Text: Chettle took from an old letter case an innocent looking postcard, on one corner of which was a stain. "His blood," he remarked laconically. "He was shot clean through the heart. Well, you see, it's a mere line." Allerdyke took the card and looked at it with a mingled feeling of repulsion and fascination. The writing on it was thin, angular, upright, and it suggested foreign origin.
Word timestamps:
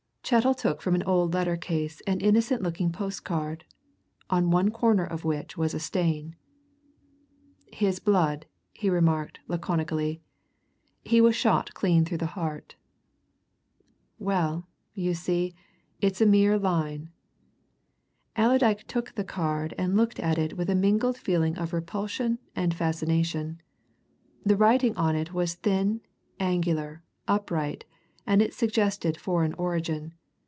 Chettle 0.23 0.53
took 0.55 0.81
from 0.81 0.95
an 0.95 1.03
old 1.03 1.33
letter 1.33 1.57
case 1.57 1.99
an 2.07 2.21
innocent 2.21 2.61
looking 2.61 2.89
postcard, 2.89 3.65
on 4.29 4.49
one 4.49 4.71
corner 4.71 5.03
of 5.03 5.25
which 5.25 5.57
was 5.57 5.73
a 5.73 5.79
stain. 5.79 6.37
"His 7.73 7.99
blood," 7.99 8.45
he 8.71 8.89
remarked 8.89 9.41
laconically. 9.49 10.21
"He 11.03 11.19
was 11.19 11.35
shot 11.35 11.73
clean 11.73 12.05
through 12.05 12.19
the 12.19 12.27
heart. 12.27 12.77
Well, 14.19 14.69
you 14.93 15.13
see, 15.15 15.53
it's 15.99 16.21
a 16.21 16.25
mere 16.25 16.57
line." 16.57 17.09
Allerdyke 18.37 18.87
took 18.87 19.15
the 19.15 19.25
card 19.25 19.73
and 19.77 19.97
looked 19.97 20.19
at 20.19 20.37
it 20.37 20.55
with 20.55 20.69
a 20.69 20.75
mingled 20.75 21.17
feeling 21.17 21.57
of 21.57 21.73
repulsion 21.73 22.39
and 22.55 22.73
fascination. 22.73 23.61
The 24.45 24.55
writing 24.55 24.95
on 24.95 25.13
it 25.17 25.33
was 25.33 25.55
thin, 25.55 25.99
angular, 26.39 27.03
upright, 27.27 27.83
and 28.25 28.41
it 28.41 28.53
suggested 28.53 29.19
foreign 29.19 29.51
origin. 29.55 30.13